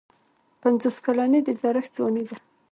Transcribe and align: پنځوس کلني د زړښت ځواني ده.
پنځوس 0.61 0.97
کلني 1.05 1.39
د 1.43 1.49
زړښت 1.61 1.91
ځواني 1.97 2.23
ده. 2.29 2.37